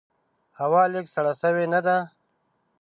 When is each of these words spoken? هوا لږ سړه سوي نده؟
هوا 0.59 0.83
لږ 0.93 1.05
سړه 1.15 1.33
سوي 1.41 1.65
نده؟ 1.73 1.97